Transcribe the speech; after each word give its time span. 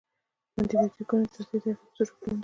د 0.53 0.55
انټي 0.57 0.75
بیوټیکونو 0.81 1.23
د 1.27 1.31
تاثیر 1.33 1.47
طریقه 1.51 1.87
په 1.87 1.93
څو 1.95 2.03
شکلونو 2.07 2.37
ده. 2.37 2.39